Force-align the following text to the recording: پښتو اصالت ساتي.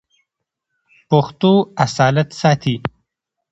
پښتو 1.09 1.51
اصالت 1.85 2.29
ساتي. 2.41 2.75